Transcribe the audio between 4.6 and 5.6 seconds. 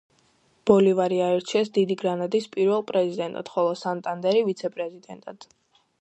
პრეზიდენტად.